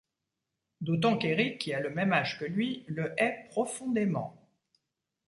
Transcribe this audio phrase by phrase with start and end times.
[0.81, 4.35] D'autant qu'Eric, qui a le même âge que lui, le hait profondément.